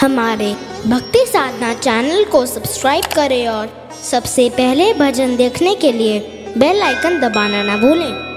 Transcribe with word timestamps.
हमारे 0.00 0.52
भक्ति 0.86 1.24
साधना 1.26 1.72
चैनल 1.74 2.24
को 2.24 2.44
सब्सक्राइब 2.46 3.04
करें 3.14 3.48
और 3.48 3.68
सबसे 4.02 4.48
पहले 4.50 4.92
भजन 4.94 5.36
देखने 5.36 5.74
के 5.74 5.92
लिए 5.92 6.18
बेल 6.58 6.82
आइकन 6.82 7.18
दबाना 7.20 7.62
ना 7.62 7.76
भूलें। 7.76 8.27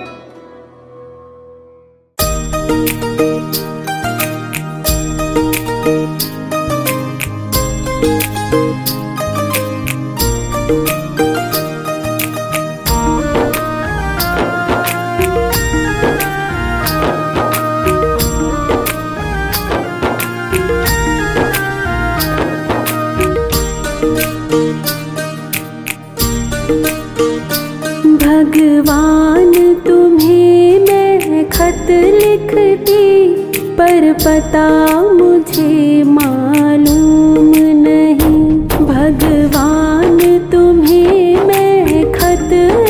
भगवान, 28.31 29.53
तुम्हें 29.87 30.79
मैं 30.79 31.49
खत 31.49 31.87
लिखती, 31.89 33.35
पर 33.75 34.13
पता 34.13 34.67
मुझे 35.11 36.03
मालूम 36.03 37.49
नहीं। 37.77 38.43
भगवान, 38.87 40.17
तुम्हें 40.51 41.45
मैं 41.45 42.11
खत 42.13 42.49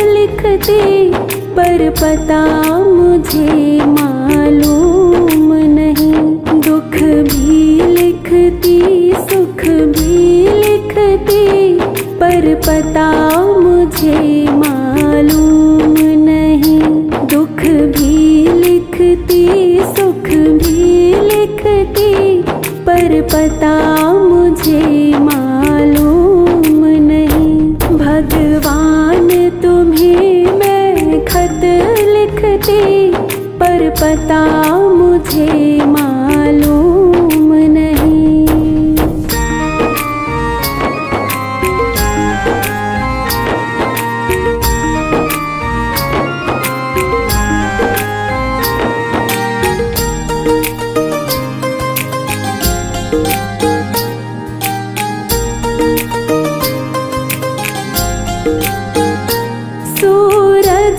लिखती, 0.10 1.10
पर 1.56 1.90
पता 1.90 2.44
मुझे 2.80 3.82
मालूम 3.86 5.54
नहीं। 5.54 6.24
दुख 6.62 7.02
भी 7.30 7.82
लिखती, 7.96 8.80
सुख 9.14 9.66
भी 9.96 10.48
लिखती, 10.60 11.80
पर 12.20 12.56
पता 12.68 13.10
मुझे 13.56 14.48
मालूम 14.52 14.81
नहीं, 15.24 16.80
दुख 17.28 17.62
भी 17.98 18.48
लिखती, 18.54 19.80
सुख 19.84 20.30
भी 20.64 21.14
लिखती, 21.14 22.42
पर 22.82 23.22
पता 23.22 24.14
मुझे 24.14 25.14
मालूम 25.20 26.86
नहीं। 26.86 27.74
भगवान 27.74 29.30
तुम्हें 29.62 30.52
मैं 30.52 31.26
खत 31.26 31.62
लिखती, 32.08 33.12
पर 33.58 33.90
पता 33.90 34.80
मुझे 34.90 35.71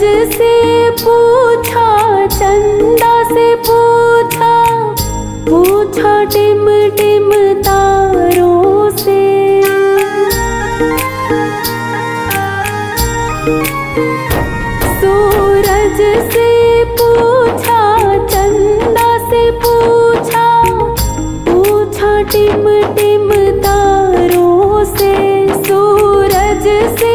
से 0.02 0.90
पूछा, 1.00 1.86
चंदा 2.26 3.12
से 3.24 3.44
पूछा 3.66 4.54
पूछा 5.48 6.12
टिम 6.24 6.66
टिम 6.96 7.30
तारों 7.62 8.90
से। 8.96 9.20
सूरज 15.00 16.00
से 16.32 16.50
पूछा, 16.98 17.80
चंदा 18.26 19.10
से 19.28 19.50
पूछा 19.64 20.48
पूछा 21.48 22.20
टिम 22.32 22.68
टिम 22.96 23.30
तारों 23.62 24.84
से। 24.96 25.14
सूरज 25.62 26.66
से 26.98 27.11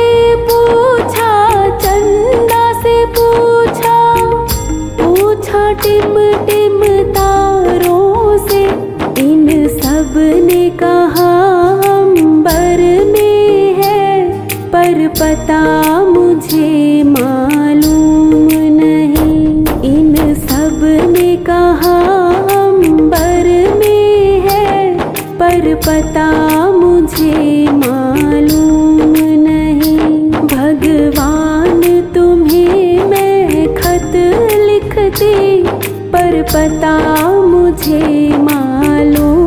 लिखती 35.19 35.63
पर 36.11 36.41
पता 36.53 36.97
मुझे 37.31 38.37
मालूम 38.37 39.46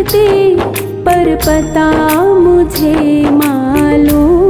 लिखती 0.00 0.56
पर 1.04 1.34
पता 1.44 1.88
मुझे 2.34 2.94
मालूम 3.30 4.49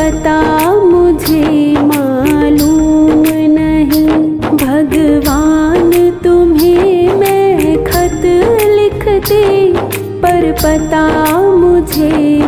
पता 0.00 0.74
मुझे 0.74 1.44
मालूम 1.78 3.22
नहीं। 3.56 4.06
भगवान 4.62 5.90
तुम्हें 6.24 7.14
मैं 7.14 7.84
खत 7.84 8.22
लिखती 8.76 9.72
पर 10.22 10.52
पता 10.52 11.04
मुझे 11.40 12.46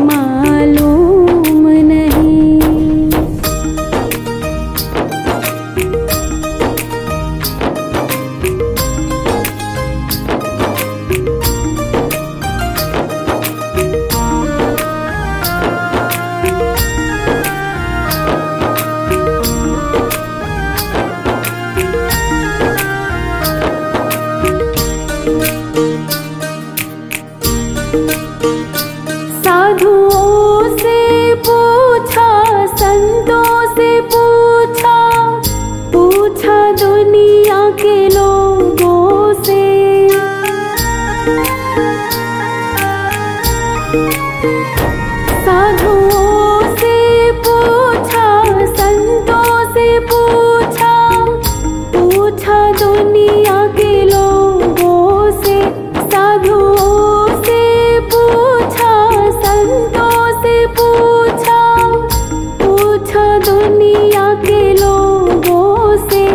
लोगों 64.75 65.97
से 66.09 66.27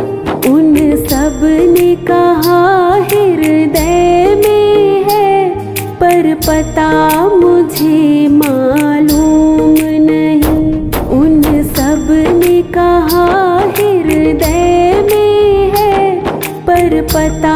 उन 0.50 0.76
सबने 1.06 1.96
कहा, 2.08 2.60
हृदय 3.12 4.36
में 4.36 5.04
है, 5.10 5.50
पर 6.00 6.34
पता 6.48 6.90
मुझे 7.36 8.28
मालूम 8.28 9.76
नहीं। 10.06 10.66
उन 11.20 11.42
सबने 11.74 12.62
कहा, 12.74 13.26
हृदय 13.78 15.04
में 15.12 15.72
है, 15.76 16.16
पर 16.68 17.02
पता 17.14 17.56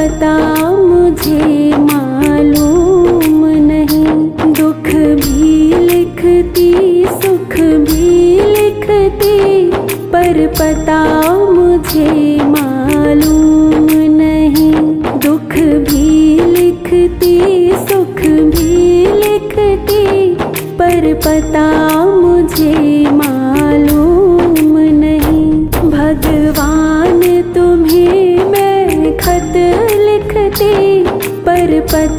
पता 0.00 0.36
मुझे 0.72 1.76
मालूम 1.76 3.44
नहीं। 3.46 4.06
दुख 4.52 4.86
भी 5.20 5.74
लिखती, 5.74 7.04
सुख 7.08 7.54
भी 7.60 8.40
लिखती, 8.40 9.70
पर 10.06 10.46
पता 10.46 11.02
मुझे 11.50 12.36
मालूम 12.44 13.86
नहीं। 14.16 14.72
दुख 15.18 15.52
भी 15.88 16.40
लिखती, 16.44 17.72
सुख 17.72 18.22
भी 18.54 19.06
लिखती, 19.14 20.34
पर 20.78 21.14
पता 21.14 21.99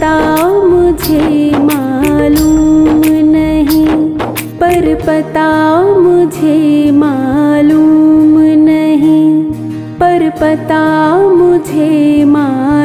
पता 0.01 0.47
मुझे 0.67 1.57
मालूम 1.57 3.01
नहीं 3.25 3.85
पर 4.59 4.93
पता 4.99 5.49
मुझे 5.95 6.91
मालूम 6.91 8.33
नहीं 8.63 9.29
पर 9.99 10.29
पता 10.41 10.81
मुझे 11.37 12.25
मालूम 12.25 12.80